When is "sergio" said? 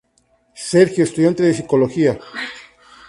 0.71-1.03